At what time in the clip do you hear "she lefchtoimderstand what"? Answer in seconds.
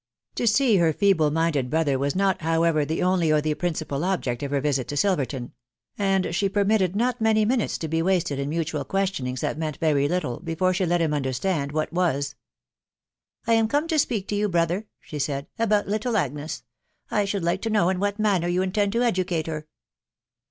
10.73-11.93